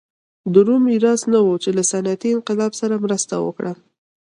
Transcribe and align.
د 0.53 0.55
روم 0.67 0.81
میراث 0.89 1.21
نه 1.31 1.39
و 1.43 1.59
چې 1.63 1.69
له 1.77 1.83
صنعتي 1.91 2.29
انقلاب 2.35 2.71
سره 2.81 2.95
مرسته 3.05 3.33
وکړه. 3.45 3.73